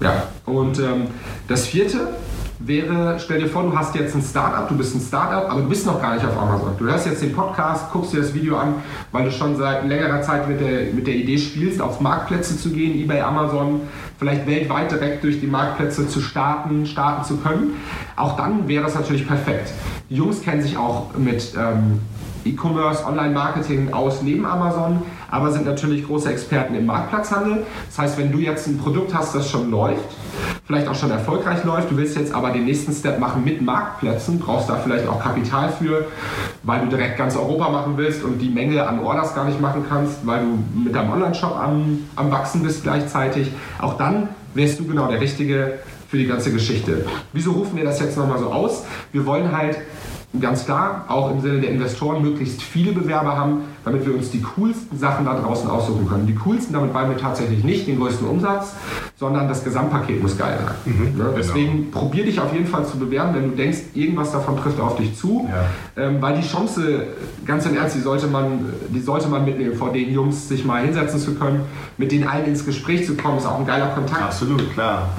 Ja, 0.00 0.24
und 0.46 0.80
ähm, 0.80 1.06
das 1.46 1.66
vierte 1.66 2.08
wäre, 2.66 3.18
stell 3.18 3.40
dir 3.40 3.48
vor, 3.48 3.62
du 3.62 3.76
hast 3.76 3.94
jetzt 3.94 4.14
ein 4.14 4.22
Startup, 4.22 4.68
du 4.68 4.76
bist 4.76 4.94
ein 4.94 5.00
Startup, 5.00 5.50
aber 5.50 5.60
du 5.62 5.68
bist 5.68 5.86
noch 5.86 6.00
gar 6.00 6.14
nicht 6.14 6.24
auf 6.24 6.36
Amazon. 6.38 6.72
Du 6.78 6.84
hörst 6.84 7.06
jetzt 7.06 7.22
den 7.22 7.32
Podcast, 7.32 7.90
guckst 7.92 8.12
dir 8.12 8.20
das 8.20 8.34
Video 8.34 8.56
an, 8.56 8.74
weil 9.10 9.24
du 9.24 9.32
schon 9.32 9.56
seit 9.56 9.86
längerer 9.86 10.22
Zeit 10.22 10.48
mit 10.48 10.60
der, 10.60 10.92
mit 10.92 11.06
der 11.06 11.14
Idee 11.14 11.38
spielst, 11.38 11.80
auf 11.80 12.00
Marktplätze 12.00 12.56
zu 12.56 12.70
gehen, 12.70 12.98
eBay, 12.98 13.20
Amazon, 13.20 13.80
vielleicht 14.18 14.46
weltweit 14.46 14.90
direkt 14.90 15.24
durch 15.24 15.40
die 15.40 15.46
Marktplätze 15.46 16.08
zu 16.08 16.20
starten, 16.20 16.86
starten 16.86 17.24
zu 17.24 17.36
können. 17.38 17.74
Auch 18.16 18.36
dann 18.36 18.68
wäre 18.68 18.84
das 18.84 18.94
natürlich 18.94 19.26
perfekt. 19.26 19.72
Die 20.08 20.16
Jungs 20.16 20.42
kennen 20.42 20.62
sich 20.62 20.76
auch 20.76 21.16
mit 21.16 21.54
ähm, 21.56 22.00
E-Commerce, 22.44 23.04
Online-Marketing 23.06 23.92
aus 23.92 24.22
neben 24.22 24.44
Amazon, 24.44 25.02
aber 25.30 25.52
sind 25.52 25.64
natürlich 25.64 26.06
große 26.06 26.30
Experten 26.30 26.74
im 26.74 26.86
Marktplatzhandel. 26.86 27.64
Das 27.88 27.98
heißt, 27.98 28.18
wenn 28.18 28.32
du 28.32 28.38
jetzt 28.38 28.66
ein 28.66 28.78
Produkt 28.78 29.14
hast, 29.14 29.34
das 29.34 29.48
schon 29.48 29.70
läuft, 29.70 30.04
vielleicht 30.64 30.86
auch 30.88 30.94
schon 30.94 31.10
erfolgreich 31.10 31.64
läuft, 31.64 31.90
du 31.90 31.96
willst 31.96 32.16
jetzt 32.16 32.32
aber 32.32 32.50
den 32.50 32.64
nächsten 32.64 32.92
Step 32.92 33.18
machen 33.18 33.44
mit 33.44 33.60
Marktplätzen, 33.62 34.38
brauchst 34.38 34.68
da 34.68 34.76
vielleicht 34.76 35.08
auch 35.08 35.20
Kapital 35.20 35.70
für, 35.70 36.06
weil 36.62 36.80
du 36.80 36.86
direkt 36.86 37.18
ganz 37.18 37.36
Europa 37.36 37.68
machen 37.68 37.94
willst 37.96 38.22
und 38.22 38.38
die 38.38 38.48
Menge 38.48 38.86
an 38.86 39.00
Orders 39.00 39.34
gar 39.34 39.44
nicht 39.44 39.60
machen 39.60 39.84
kannst, 39.88 40.26
weil 40.26 40.40
du 40.40 40.80
mit 40.84 40.94
deinem 40.94 41.12
Online-Shop 41.12 41.56
am, 41.56 42.04
am 42.14 42.30
Wachsen 42.30 42.62
bist 42.62 42.82
gleichzeitig. 42.84 43.50
Auch 43.80 43.96
dann 43.96 44.28
wärst 44.54 44.78
du 44.78 44.86
genau 44.86 45.08
der 45.08 45.20
Richtige 45.20 45.80
für 46.08 46.18
die 46.18 46.26
ganze 46.26 46.52
Geschichte. 46.52 47.06
Wieso 47.32 47.52
rufen 47.52 47.76
wir 47.76 47.84
das 47.84 47.98
jetzt 47.98 48.16
nochmal 48.16 48.38
so 48.38 48.52
aus? 48.52 48.84
Wir 49.12 49.26
wollen 49.26 49.50
halt 49.56 49.78
ganz 50.40 50.64
klar, 50.64 51.04
auch 51.08 51.30
im 51.30 51.40
Sinne 51.42 51.60
der 51.60 51.70
Investoren, 51.70 52.22
möglichst 52.22 52.62
viele 52.62 52.92
Bewerber 52.92 53.36
haben, 53.36 53.62
damit 53.84 54.06
wir 54.06 54.14
uns 54.14 54.30
die 54.30 54.40
coolsten 54.40 54.98
Sachen 54.98 55.26
da 55.26 55.38
draußen 55.38 55.68
aussuchen 55.68 56.08
können. 56.08 56.26
Die 56.26 56.34
coolsten, 56.34 56.72
damit 56.72 56.92
meinen 56.92 57.10
wir 57.10 57.18
tatsächlich 57.18 57.62
nicht 57.64 57.86
den 57.86 57.98
größten 57.98 58.26
Umsatz, 58.26 58.72
sondern 59.16 59.48
das 59.48 59.62
Gesamtpaket 59.62 60.22
muss 60.22 60.38
geil 60.38 60.58
sein. 60.64 60.74
Mhm, 60.84 61.04
ne? 61.04 61.10
Genau. 61.16 61.36
Deswegen 61.36 61.72
genau. 61.72 61.98
probier 61.98 62.24
dich 62.24 62.40
auf 62.40 62.52
jeden 62.52 62.66
Fall 62.66 62.86
zu 62.86 62.98
bewerben, 62.98 63.34
wenn 63.34 63.50
du 63.50 63.56
denkst, 63.56 63.78
irgendwas 63.94 64.32
davon 64.32 64.56
trifft 64.56 64.80
auf 64.80 64.96
dich 64.96 65.16
zu, 65.16 65.48
ja. 65.50 66.02
ähm, 66.02 66.22
weil 66.22 66.40
die 66.40 66.46
Chance, 66.46 67.06
ganz 67.44 67.66
im 67.66 67.76
Ernst, 67.76 67.96
die 67.96 68.00
sollte, 68.00 68.26
man, 68.26 68.72
die 68.88 69.00
sollte 69.00 69.28
man 69.28 69.44
mitnehmen, 69.44 69.74
vor 69.74 69.92
den 69.92 70.12
Jungs 70.12 70.48
sich 70.48 70.64
mal 70.64 70.82
hinsetzen 70.82 71.20
zu 71.20 71.34
können, 71.34 71.60
mit 71.98 72.10
denen 72.10 72.26
allen 72.26 72.46
ins 72.46 72.64
Gespräch 72.64 73.06
zu 73.06 73.16
kommen, 73.16 73.38
ist 73.38 73.46
auch 73.46 73.58
ein 73.58 73.66
geiler 73.66 73.88
Kontakt. 73.88 74.22
Absolut, 74.22 74.72
klar. 74.72 75.10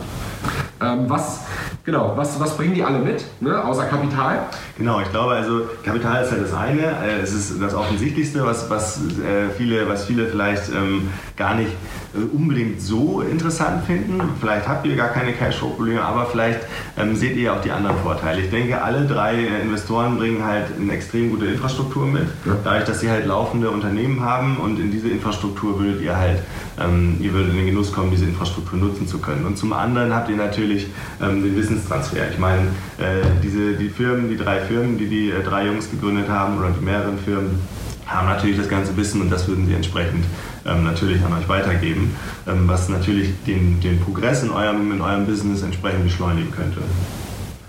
Ähm, 0.83 1.09
was, 1.09 1.41
genau, 1.85 2.13
was, 2.15 2.39
was 2.39 2.57
bringen 2.57 2.73
die 2.73 2.83
alle 2.83 2.99
mit, 2.99 3.25
ne, 3.39 3.63
außer 3.63 3.85
Kapital? 3.85 4.39
Genau, 4.77 4.99
ich 4.99 5.09
glaube, 5.11 5.33
also 5.33 5.61
Kapital 5.83 6.23
ist 6.23 6.31
halt 6.31 6.43
das 6.43 6.53
eine. 6.53 6.81
Äh, 6.81 7.21
es 7.21 7.33
ist 7.33 7.61
das 7.61 7.73
Offensichtlichste, 7.73 8.45
was, 8.45 8.69
was, 8.69 8.97
äh, 8.97 9.49
viele, 9.57 9.87
was 9.87 10.05
viele 10.05 10.27
vielleicht 10.27 10.69
ähm, 10.69 11.09
gar 11.35 11.55
nicht 11.55 11.71
äh, 12.13 12.35
unbedingt 12.35 12.81
so 12.81 13.21
interessant 13.21 13.85
finden. 13.85 14.21
Vielleicht 14.39 14.67
habt 14.67 14.85
ihr 14.85 14.95
gar 14.95 15.09
keine 15.09 15.33
Cashflow-Probleme, 15.33 16.01
aber 16.01 16.25
vielleicht 16.25 16.59
ähm, 16.97 17.15
seht 17.15 17.35
ihr 17.37 17.53
auch 17.53 17.61
die 17.61 17.71
anderen 17.71 17.97
Vorteile. 17.97 18.41
Ich 18.41 18.49
denke, 18.49 18.81
alle 18.81 19.05
drei 19.05 19.35
Investoren 19.61 20.17
bringen 20.17 20.45
halt 20.45 20.67
eine 20.79 20.93
extrem 20.93 21.31
gute 21.31 21.45
Infrastruktur 21.45 22.05
mit, 22.05 22.27
ja. 22.45 22.55
dadurch, 22.63 22.85
dass 22.85 22.99
sie 22.99 23.09
halt 23.09 23.25
laufende 23.25 23.69
Unternehmen 23.71 24.21
haben 24.21 24.57
und 24.57 24.79
in 24.79 24.91
diese 24.91 25.09
Infrastruktur 25.09 25.79
würdet 25.79 26.01
ihr 26.01 26.15
halt, 26.15 26.39
ähm, 26.79 27.17
ihr 27.19 27.33
würdet 27.33 27.51
in 27.51 27.57
den 27.57 27.65
Genuss 27.67 27.91
kommen, 27.91 28.11
diese 28.11 28.25
Infrastruktur 28.25 28.77
nutzen 28.79 29.07
zu 29.07 29.19
können. 29.19 29.45
Und 29.45 29.57
zum 29.57 29.73
anderen 29.73 30.13
habt 30.13 30.29
ihr 30.29 30.37
natürlich 30.37 30.87
ähm, 31.21 31.43
den 31.43 31.55
Wissenstransfer. 31.55 32.29
Ich 32.31 32.37
meine, 32.37 32.61
äh, 32.97 33.23
diese, 33.41 33.73
die 33.73 33.89
Firmen, 33.89 34.29
die 34.29 34.37
drei 34.37 34.59
Firmen, 34.59 34.97
die 34.97 35.07
die 35.07 35.31
äh, 35.31 35.43
drei 35.43 35.65
Jungs 35.65 35.89
gegründet 35.89 36.29
haben 36.29 36.57
oder 36.57 36.69
die 36.69 36.83
mehreren 36.83 37.17
Firmen, 37.17 37.59
haben 38.05 38.27
natürlich 38.27 38.57
das 38.57 38.69
ganze 38.69 38.95
Wissen 38.97 39.21
und 39.21 39.29
das 39.29 39.47
würden 39.47 39.65
sie 39.65 39.73
entsprechend 39.73 40.25
ähm, 40.65 40.83
natürlich 40.83 41.23
an 41.23 41.33
euch 41.33 41.47
weitergeben, 41.47 42.15
ähm, 42.47 42.67
was 42.67 42.89
natürlich 42.89 43.29
den, 43.45 43.79
den 43.81 43.99
Progress 43.99 44.43
in 44.43 44.49
eurem, 44.49 44.91
in 44.91 45.01
eurem 45.01 45.25
Business 45.25 45.61
entsprechend 45.61 46.03
beschleunigen 46.03 46.51
könnte. 46.51 46.81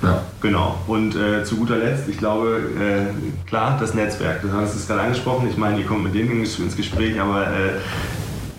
Ja. 0.02 0.22
Genau. 0.40 0.78
Und 0.86 1.16
äh, 1.16 1.44
zu 1.44 1.56
guter 1.56 1.78
Letzt, 1.78 2.08
ich 2.08 2.18
glaube, 2.18 2.60
äh, 2.78 3.46
klar, 3.48 3.78
das 3.80 3.94
Netzwerk. 3.94 4.42
Du 4.42 4.52
hast 4.52 4.74
es 4.74 4.86
gerade 4.86 5.00
angesprochen. 5.00 5.48
Ich 5.48 5.56
meine, 5.56 5.78
ihr 5.78 5.86
kommt 5.86 6.04
mit 6.04 6.14
denen 6.14 6.40
ins 6.42 6.76
Gespräch, 6.76 7.18
aber 7.18 7.46
äh, 7.46 7.78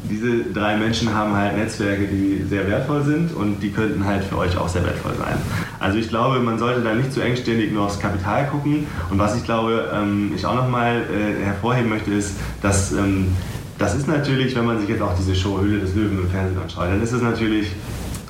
diese 0.09 0.43
drei 0.53 0.77
Menschen 0.77 1.13
haben 1.13 1.35
halt 1.35 1.57
Netzwerke, 1.57 2.07
die 2.07 2.43
sehr 2.47 2.67
wertvoll 2.67 3.03
sind 3.03 3.33
und 3.33 3.61
die 3.61 3.71
könnten 3.71 4.05
halt 4.05 4.23
für 4.23 4.37
euch 4.37 4.57
auch 4.57 4.69
sehr 4.69 4.83
wertvoll 4.83 5.13
sein. 5.17 5.37
Also 5.79 5.97
ich 5.97 6.09
glaube, 6.09 6.39
man 6.39 6.59
sollte 6.59 6.81
da 6.81 6.93
nicht 6.93 7.11
zu 7.13 7.21
engständig 7.21 7.71
nur 7.71 7.85
aufs 7.85 7.99
Kapital 7.99 8.47
gucken. 8.47 8.87
Und 9.09 9.19
was 9.19 9.35
ich 9.35 9.43
glaube, 9.43 9.91
ähm, 9.93 10.31
ich 10.35 10.45
auch 10.45 10.55
nochmal 10.55 11.01
äh, 11.01 11.43
hervorheben 11.43 11.89
möchte, 11.89 12.11
ist, 12.11 12.35
dass 12.61 12.91
ähm, 12.91 13.35
das 13.77 13.95
ist 13.95 14.07
natürlich, 14.07 14.55
wenn 14.55 14.65
man 14.65 14.79
sich 14.79 14.89
jetzt 14.89 15.01
auch 15.01 15.15
diese 15.17 15.35
Show 15.35 15.59
Höhle 15.59 15.79
des 15.79 15.95
Löwen 15.95 16.19
im 16.19 16.29
Fernsehen 16.29 16.61
anschaut, 16.61 16.87
dann 16.87 17.01
ist 17.01 17.11
es 17.11 17.21
natürlich 17.21 17.67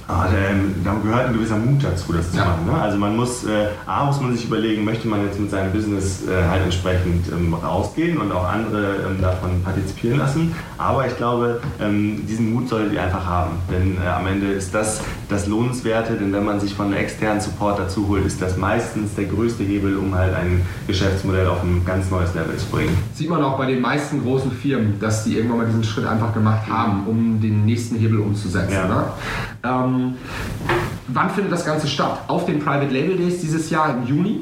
Ah, 0.07 0.27
da 0.83 0.93
gehört 1.01 1.27
ein 1.27 1.33
gewisser 1.33 1.57
Mut 1.57 1.83
dazu, 1.83 2.13
das 2.13 2.29
zu 2.29 2.37
ja. 2.37 2.45
machen. 2.45 2.67
Ne? 2.67 2.79
Also 2.79 2.95
man 2.95 3.15
muss, 3.15 3.43
äh, 3.43 3.69
A, 3.87 4.05
muss 4.05 4.21
man 4.21 4.35
sich 4.35 4.45
überlegen, 4.45 4.83
möchte 4.83 5.07
man 5.07 5.25
jetzt 5.25 5.39
mit 5.39 5.49
seinem 5.49 5.71
Business 5.71 6.21
äh, 6.27 6.47
halt 6.47 6.63
entsprechend 6.63 7.27
ähm, 7.31 7.55
rausgehen 7.55 8.19
und 8.19 8.31
auch 8.31 8.47
andere 8.47 8.97
ähm, 9.07 9.19
davon 9.19 9.63
partizipieren 9.63 10.19
lassen. 10.19 10.53
Aber 10.77 11.07
ich 11.07 11.17
glaube, 11.17 11.59
ähm, 11.81 12.23
diesen 12.27 12.53
Mut 12.53 12.69
solltet 12.69 12.93
ihr 12.93 13.01
einfach 13.01 13.25
haben. 13.25 13.53
Denn 13.71 13.97
äh, 13.97 14.07
am 14.07 14.27
Ende 14.27 14.51
ist 14.51 14.75
das 14.75 15.01
das 15.29 15.47
Lohnenswerte, 15.47 16.13
denn 16.13 16.31
wenn 16.33 16.45
man 16.45 16.59
sich 16.59 16.73
von 16.73 16.87
einem 16.87 16.97
externen 16.97 17.41
Support 17.41 17.79
dazu 17.79 18.07
holt, 18.07 18.25
ist 18.25 18.41
das 18.41 18.57
meistens 18.57 19.15
der 19.15 19.25
größte 19.25 19.63
Hebel, 19.63 19.97
um 19.97 20.13
halt 20.13 20.33
ein 20.35 20.61
Geschäftsmodell 20.87 21.47
auf 21.47 21.63
ein 21.63 21.83
ganz 21.85 22.09
neues 22.09 22.33
Level 22.33 22.55
zu 22.57 22.67
bringen. 22.67 22.95
Sieht 23.13 23.29
man 23.29 23.43
auch 23.43 23.57
bei 23.57 23.65
den 23.65 23.81
meisten 23.81 24.21
großen 24.21 24.51
Firmen, 24.51 24.99
dass 24.99 25.23
die 25.23 25.35
irgendwann 25.35 25.57
mal 25.57 25.67
diesen 25.67 25.83
Schritt 25.83 26.05
einfach 26.05 26.33
gemacht 26.33 26.67
haben, 26.69 27.07
um 27.07 27.41
den 27.41 27.65
nächsten 27.65 27.95
Hebel 27.95 28.19
umzusetzen. 28.19 28.73
Ja. 28.73 28.87
Ne? 28.87 29.03
Ähm, 29.63 30.13
wann 31.07 31.29
findet 31.29 31.51
das 31.51 31.65
Ganze 31.65 31.87
statt? 31.87 32.19
Auf 32.27 32.45
den 32.45 32.59
Private 32.59 32.91
Label 32.91 33.17
Days 33.17 33.41
dieses 33.41 33.69
Jahr 33.69 33.91
im 33.91 34.05
Juni. 34.05 34.41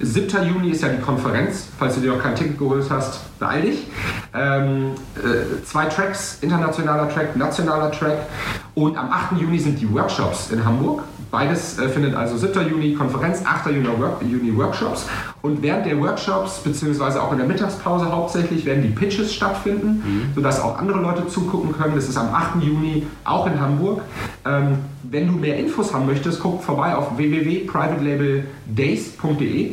7. 0.00 0.46
Juni 0.46 0.70
ist 0.70 0.82
ja 0.82 0.88
die 0.88 1.00
Konferenz. 1.00 1.68
Falls 1.78 1.94
du 1.94 2.00
dir 2.00 2.12
noch 2.12 2.22
kein 2.22 2.34
Ticket 2.34 2.58
geholt 2.58 2.84
hast, 2.90 3.38
beeil 3.38 3.62
dich. 3.62 3.86
Ähm, 4.34 4.92
äh, 5.16 5.64
zwei 5.64 5.86
Tracks, 5.86 6.38
internationaler 6.40 7.08
Track, 7.08 7.36
nationaler 7.36 7.90
Track. 7.92 8.26
Und 8.74 8.96
am 8.96 9.10
8. 9.10 9.40
Juni 9.40 9.58
sind 9.58 9.80
die 9.80 9.92
Workshops 9.92 10.50
in 10.50 10.64
Hamburg. 10.64 11.04
Beides 11.34 11.78
äh, 11.80 11.88
findet 11.88 12.14
also 12.14 12.36
7. 12.36 12.68
Juni 12.68 12.94
Konferenz, 12.94 13.42
8. 13.44 13.72
Juni, 13.72 13.88
Work 13.98 14.22
Juni 14.22 14.56
Workshops. 14.56 15.08
Und 15.42 15.60
während 15.62 15.84
der 15.84 16.00
Workshops, 16.00 16.60
beziehungsweise 16.60 17.20
auch 17.20 17.32
in 17.32 17.38
der 17.38 17.48
Mittagspause 17.48 18.12
hauptsächlich, 18.12 18.64
werden 18.64 18.84
die 18.84 18.90
Pitches 18.90 19.34
stattfinden, 19.34 20.00
mhm. 20.04 20.26
sodass 20.36 20.60
auch 20.60 20.78
andere 20.78 21.00
Leute 21.00 21.26
zugucken 21.26 21.72
können. 21.72 21.96
Das 21.96 22.08
ist 22.08 22.16
am 22.16 22.32
8. 22.32 22.62
Juni 22.62 23.04
auch 23.24 23.48
in 23.48 23.60
Hamburg. 23.60 24.02
Ähm, 24.46 24.78
wenn 25.02 25.26
du 25.26 25.32
mehr 25.32 25.58
Infos 25.58 25.92
haben 25.92 26.06
möchtest, 26.06 26.38
guck 26.38 26.62
vorbei 26.62 26.94
auf 26.94 27.16
www.privatelabeldays.de 27.16 29.72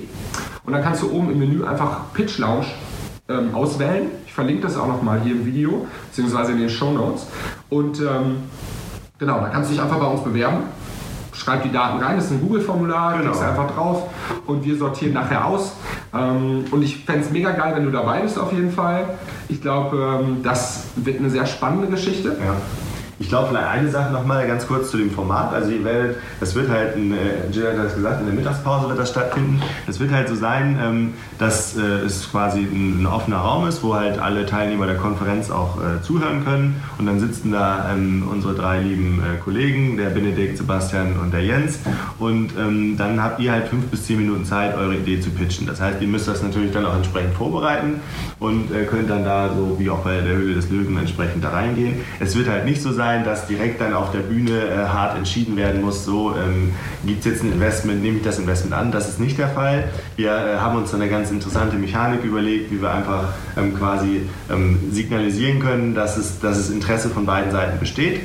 und 0.66 0.74
dann 0.74 0.82
kannst 0.82 1.04
du 1.04 1.12
oben 1.12 1.30
im 1.30 1.38
Menü 1.38 1.64
einfach 1.64 2.12
Pitch 2.16 2.40
Lounge 2.40 2.66
ähm, 3.30 3.54
auswählen. 3.54 4.08
Ich 4.26 4.34
verlinke 4.34 4.64
das 4.64 4.78
auch 4.78 4.88
nochmal 4.88 5.22
hier 5.22 5.34
im 5.34 5.46
Video, 5.46 5.86
beziehungsweise 6.10 6.54
in 6.54 6.58
den 6.58 6.72
Show 6.72 6.92
Notes. 6.92 7.28
Und 7.70 8.00
ähm, 8.00 8.38
genau, 9.20 9.42
da 9.42 9.50
kannst 9.50 9.70
du 9.70 9.76
dich 9.76 9.84
einfach 9.84 10.00
bei 10.00 10.08
uns 10.08 10.24
bewerben 10.24 10.81
schreib 11.34 11.64
die 11.64 11.72
Daten 11.72 12.04
rein, 12.04 12.16
das 12.16 12.26
ist 12.26 12.32
ein 12.32 12.42
Google-Formular, 12.42 13.14
genau. 13.14 13.24
klickst 13.32 13.44
einfach 13.44 13.72
drauf 13.72 14.10
und 14.48 14.64
wir 14.66 14.78
sortieren 14.78 15.14
nachher 15.14 15.46
aus. 15.46 15.74
Ähm, 16.14 16.66
und 16.72 16.82
ich 16.84 17.06
fände 17.06 17.22
es 17.22 17.32
mega 17.32 17.52
geil, 17.52 17.74
wenn 17.76 17.86
du 17.86 17.92
dabei 17.92 18.22
bist 18.22 18.38
auf 18.38 18.52
jeden 18.52 18.72
Fall. 18.72 19.06
Ich 19.48 19.62
glaube, 19.62 20.22
ähm, 20.22 20.44
das 20.44 20.86
wird 20.96 21.20
eine 21.20 21.30
sehr 21.30 21.46
spannende 21.46 21.88
Geschichte. 21.88 22.30
Ja. 22.30 22.56
Ich 23.22 23.30
glaube, 23.30 23.50
vielleicht 23.50 23.68
eine 23.68 23.92
Sache 23.92 24.12
nochmal 24.12 24.48
ganz 24.48 24.66
kurz 24.66 24.90
zu 24.90 24.98
dem 24.98 25.12
Format. 25.12 25.54
Also 25.54 25.70
ihr 25.70 25.84
werdet, 25.84 26.18
das 26.40 26.56
wird 26.56 26.70
halt, 26.70 26.96
äh, 26.96 27.52
Jill 27.52 27.68
hat 27.68 27.78
das 27.78 27.94
gesagt, 27.94 28.20
in 28.20 28.26
der 28.26 28.34
Mittagspause 28.34 28.90
wird 28.90 28.98
das 28.98 29.12
stattfinden. 29.12 29.62
Das 29.86 30.00
wird 30.00 30.12
halt 30.12 30.28
so 30.28 30.34
sein, 30.34 30.80
ähm, 30.84 31.14
dass 31.38 31.78
äh, 31.78 31.82
es 31.82 32.32
quasi 32.32 32.62
ein, 32.62 33.06
offener 33.06 33.38
Raum 33.38 33.68
ist, 33.68 33.84
wo 33.84 33.94
halt 33.94 34.18
alle 34.18 34.48
Teilnehmer 34.48 34.88
der 34.88 34.96
Konferenz 34.96 35.52
auch 35.52 35.78
äh, 35.78 36.02
zuhören 36.02 36.44
können. 36.44 36.82
Und 36.98 37.06
dann 37.06 37.20
sitzen 37.20 37.52
da 37.52 37.92
ähm, 37.94 38.28
unsere 38.30 38.56
drei 38.56 38.82
lieben 38.82 39.22
Kollegen, 39.44 39.98
der 39.98 40.10
Benedikt, 40.10 40.58
Sebastian 40.58 41.20
und 41.22 41.32
der 41.32 41.44
Jens. 41.44 41.78
Und 42.18 42.58
ähm, 42.58 42.98
dann 42.98 43.22
habt 43.22 43.40
ihr 43.40 43.52
halt 43.52 43.68
fünf 43.68 43.86
bis 43.86 44.08
zehn 44.08 44.18
Minuten 44.18 44.46
Zeit, 44.46 44.76
eure 44.76 44.96
Idee 44.96 45.20
zu 45.20 45.30
pitchen. 45.30 45.68
Das 45.68 45.80
heißt, 45.80 46.02
ihr 46.02 46.08
müsst 46.08 46.28
das 46.28 46.42
natürlich 46.42 46.72
dann 46.72 46.88
auch 46.88 46.96
entsprechend 46.96 47.36
vorbereiten 47.36 48.00
und 48.40 48.70
könnt 48.90 49.10
dann 49.12 49.24
da 49.24 49.50
so 49.56 49.76
wie 49.78 49.92
auch 49.92 50.00
bei 50.00 50.22
der 50.22 50.34
Höhle 50.34 50.56
des 50.56 50.72
Löwen 50.72 50.98
entsprechend 50.98 51.44
da 51.44 51.50
reingehen. 51.50 52.02
Es 52.20 52.36
wird 52.36 52.50
halt 52.50 52.66
nicht 52.66 52.82
so 52.82 52.92
sein, 52.92 53.11
sein, 53.12 53.26
dass 53.26 53.48
direkt 53.48 53.82
dann 53.82 53.94
auf 53.94 54.12
der 54.12 54.20
Bühne 54.20 54.52
äh, 54.52 54.88
hart 54.88 55.18
entschieden 55.18 55.58
werden 55.58 55.82
muss, 55.82 56.06
so 56.06 56.34
ähm, 56.36 56.72
gibt 57.06 57.20
es 57.20 57.26
jetzt 57.26 57.44
ein 57.44 57.52
Investment, 57.52 58.02
nehme 58.02 58.18
ich 58.18 58.24
das 58.24 58.40
Investment 58.40 58.74
an. 58.74 58.92
Das 58.92 59.10
ist 59.10 59.20
nicht 59.20 59.38
der 59.38 59.50
Fall. 59.50 59.90
Wir 60.16 60.32
äh, 60.32 60.58
haben 60.58 60.78
uns 60.78 60.94
eine 60.94 61.10
ganz 61.10 61.32
interessante 61.32 61.76
Mechanik 61.78 62.24
überlegt, 62.24 62.72
wie 62.72 62.82
wir 62.82 62.92
einfach 62.92 63.34
ähm, 63.58 63.78
quasi 63.78 64.24
ähm, 64.50 64.80
signalisieren 64.92 65.60
können, 65.60 65.94
dass 65.94 66.18
es, 66.18 66.40
dass 66.40 66.58
es 66.58 66.70
Interesse 66.70 67.10
von 67.10 67.26
beiden 67.26 67.52
Seiten 67.52 67.80
besteht. 67.80 68.22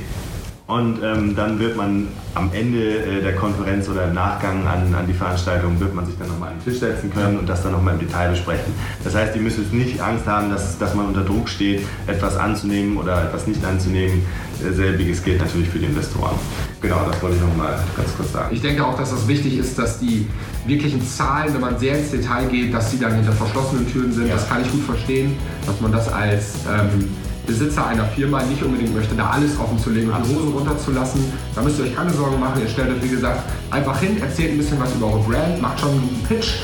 Und 0.66 0.98
ähm, 1.00 1.36
dann 1.36 1.60
wird 1.60 1.76
man 1.76 2.08
am 2.34 2.50
Ende 2.52 2.98
äh, 2.98 3.22
der 3.22 3.36
Konferenz 3.36 3.88
oder 3.88 4.08
im 4.08 4.14
Nachgang 4.14 4.66
an, 4.66 4.92
an 4.92 5.06
die 5.06 5.12
Veranstaltung, 5.12 5.78
wird 5.78 5.94
man 5.94 6.04
sich 6.06 6.18
dann 6.18 6.26
nochmal 6.26 6.50
an 6.50 6.58
den 6.58 6.64
Tisch 6.64 6.80
setzen 6.80 7.12
können 7.12 7.38
und 7.38 7.48
das 7.48 7.62
dann 7.62 7.70
nochmal 7.70 7.94
im 7.94 8.00
Detail 8.00 8.30
besprechen. 8.30 8.74
Das 9.04 9.14
heißt, 9.14 9.36
ihr 9.36 9.42
müsst 9.42 9.58
jetzt 9.58 9.72
nicht 9.72 10.00
Angst 10.00 10.26
haben, 10.26 10.50
dass, 10.50 10.76
dass 10.76 10.92
man 10.96 11.06
unter 11.06 11.22
Druck 11.22 11.48
steht, 11.48 11.86
etwas 12.08 12.36
anzunehmen 12.36 12.96
oder 12.96 13.26
etwas 13.26 13.46
nicht 13.46 13.64
anzunehmen. 13.64 14.26
Selbiges 14.58 15.22
gilt 15.22 15.40
natürlich 15.40 15.68
für 15.68 15.78
die 15.78 15.84
Investoren. 15.84 16.34
Genau, 16.80 17.00
das 17.08 17.22
wollte 17.22 17.36
ich 17.36 17.42
nochmal 17.42 17.78
ganz 17.96 18.16
kurz 18.16 18.32
sagen. 18.32 18.52
Ich 18.52 18.62
denke 18.62 18.84
auch, 18.84 18.96
dass 18.96 19.10
das 19.10 19.28
wichtig 19.28 19.58
ist, 19.58 19.78
dass 19.78 20.00
die 20.00 20.26
wirklichen 20.66 21.06
Zahlen, 21.06 21.54
wenn 21.54 21.60
man 21.60 21.78
sehr 21.78 21.98
ins 21.98 22.10
Detail 22.10 22.46
geht, 22.46 22.74
dass 22.74 22.90
sie 22.90 22.98
dann 22.98 23.14
hinter 23.14 23.32
verschlossenen 23.32 23.86
Türen 23.92 24.12
sind. 24.12 24.28
Ja. 24.28 24.34
Das 24.34 24.48
kann 24.48 24.62
ich 24.62 24.70
gut 24.72 24.82
verstehen, 24.82 25.36
dass 25.64 25.80
man 25.80 25.92
das 25.92 26.12
als 26.12 26.54
ähm, 26.66 27.08
Besitzer 27.46 27.86
einer 27.86 28.04
Firma 28.04 28.42
nicht 28.42 28.62
unbedingt 28.62 28.94
möchte, 28.94 29.14
da 29.14 29.30
alles 29.30 29.58
offen 29.58 29.78
zu 29.78 29.90
legen 29.90 30.10
und 30.10 30.26
die 30.26 30.34
Hosen 30.34 30.52
runterzulassen. 30.52 31.24
Da 31.54 31.62
müsst 31.62 31.78
ihr 31.78 31.84
euch 31.84 31.94
keine 31.94 32.12
Sorgen 32.12 32.40
machen. 32.40 32.60
Ihr 32.60 32.68
stellt 32.68 32.90
euch, 32.90 33.02
wie 33.02 33.08
gesagt, 33.08 33.42
einfach 33.70 33.98
hin, 34.00 34.20
erzählt 34.20 34.52
ein 34.52 34.58
bisschen 34.58 34.80
was 34.80 34.94
über 34.94 35.06
eure 35.06 35.20
Brand, 35.20 35.62
macht 35.62 35.80
schon 35.80 35.90
einen 35.90 36.00
guten 36.00 36.22
Pitch, 36.24 36.54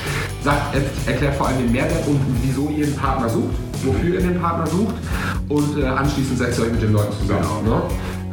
sagt, 0.42 0.74
erklärt 1.06 1.36
vor 1.36 1.48
allem 1.48 1.58
den 1.58 1.72
Mehrwert 1.72 2.06
und 2.06 2.20
wieso 2.42 2.68
ihr 2.68 2.86
einen 2.86 2.96
Partner 2.96 3.28
sucht, 3.28 3.54
wofür 3.84 4.14
ihr 4.14 4.20
den 4.20 4.40
Partner 4.40 4.66
sucht 4.66 4.94
und 5.48 5.78
äh, 5.78 5.86
anschließend 5.86 6.38
setzt 6.38 6.58
ihr 6.58 6.66
euch 6.66 6.72
mit 6.72 6.82
den 6.82 6.92
Leuten 6.92 7.12
zusammen. 7.20 7.46
Genau. 7.64 7.76
Ne? 7.76 7.82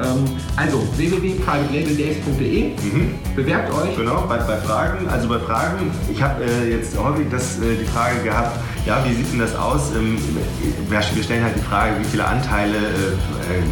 Ähm, 0.02 0.26
also 0.56 0.88
www.privatelabeldays.de. 0.96 2.70
Mhm. 2.70 3.20
Bewerbt 3.36 3.74
euch. 3.74 3.96
Genau, 3.96 4.26
bei, 4.28 4.38
bei, 4.38 4.58
Fragen. 4.58 5.08
Also 5.10 5.28
bei 5.28 5.40
Fragen, 5.40 5.92
ich 6.12 6.22
habe 6.22 6.44
äh, 6.44 6.72
jetzt 6.72 6.98
häufig 6.98 7.28
das, 7.30 7.60
äh, 7.60 7.76
die 7.80 7.86
Frage 7.86 8.22
gehabt, 8.24 8.60
ja, 8.86 9.04
wie 9.06 9.14
sieht 9.14 9.32
denn 9.32 9.40
das 9.40 9.56
aus? 9.56 9.92
Ähm, 9.96 10.18
wir, 10.90 11.02
stellen 11.02 11.44
halt 11.44 11.56
die 11.56 11.62
Frage, 11.62 12.00
wie 12.00 12.06
viele 12.06 12.26
Anteile 12.26 12.78
äh, 12.78 13.58
äh 13.58 13.64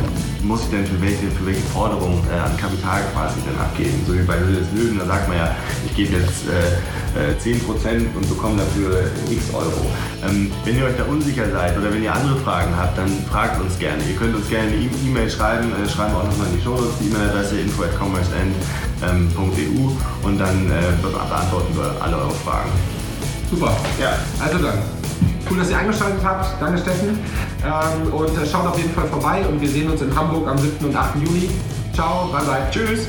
muss 0.44 0.64
ich 0.64 0.70
denn 0.70 0.86
für 0.86 1.02
welche, 1.02 1.28
für 1.32 1.46
welche 1.46 1.62
Forderungen 1.74 2.24
äh, 2.32 2.40
an 2.40 2.56
Kapital 2.58 3.02
quasi 3.14 3.42
denn 3.42 3.60
abgeben? 3.60 4.00
So 4.08 4.14
wie 4.14 4.22
bei 4.22 4.38
Höhle 4.40 4.60
des 4.60 4.72
Löwen, 4.72 4.98
da 4.98 5.06
sagt 5.06 5.28
man 5.28 5.38
ja, 5.38 5.56
ich 5.86 5.96
gebe 5.96 6.14
jetzt 6.14 6.48
10% 7.18 7.88
äh, 7.88 8.06
und 8.16 8.30
bekomme 8.30 8.58
dafür 8.58 9.10
x 9.30 9.54
Euro. 9.54 9.86
Ähm, 10.28 10.52
wenn 10.66 10.78
ihr 10.78 10.86
euch 10.86 10.98
da 10.98 11.04
unsicher 11.06 11.50
seid 11.52 11.78
oder 11.78 11.94
wenn 11.94 12.04
ihr 12.04 12.14
andere 12.14 12.38
Fragen 12.38 12.76
habt, 12.76 12.98
dann 12.98 13.10
fragt 13.30 13.62
uns 13.62 13.78
gerne. 13.80 14.04
Ihr 14.04 14.16
könnt 14.16 14.36
uns 14.36 14.50
gerne 14.50 14.68
eine 14.68 14.76
E-Mail 15.06 15.30
schreiben, 15.30 15.72
schreiben 15.94 16.14
wir 16.14 16.20
auch 16.20 16.26
nochmal 16.26 16.48
in 16.48 16.58
die 16.58 16.64
Show 16.64 16.78
die 17.00 17.08
E-Mail-Adresse 17.08 17.60
info 17.60 17.84
at 17.84 17.98
commerceend.eu 17.98 19.08
ähm, 19.08 19.98
und 20.24 20.38
dann 20.40 20.72
beantworten 21.02 21.76
wir 21.76 22.02
alle 22.02 22.18
eure 22.18 22.32
Fragen. 22.46 22.72
Super. 23.50 23.76
Ja. 24.00 24.18
Also 24.40 24.58
dann. 24.58 24.80
Cool, 25.50 25.60
dass 25.60 25.70
ihr 25.70 25.78
eingeschaltet 25.78 26.20
habt. 26.24 26.62
Danke, 26.62 26.78
Steffen. 26.80 27.20
Ähm, 27.64 28.14
und 28.14 28.38
äh, 28.38 28.46
schaut 28.46 28.68
auf 28.68 28.78
jeden 28.78 28.92
Fall 28.92 29.08
vorbei 29.08 29.46
und 29.48 29.62
wir 29.62 29.70
sehen 29.70 29.90
uns 29.90 30.02
in 30.02 30.14
Hamburg 30.14 30.48
am 30.48 30.58
7. 30.58 30.86
und 30.86 30.96
8. 30.96 31.16
Juni. 31.16 31.50
Ciao, 31.94 32.28
bye 32.32 32.44
bye. 32.44 32.68
Tschüss. 32.70 33.08